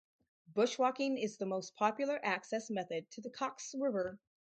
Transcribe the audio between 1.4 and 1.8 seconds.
most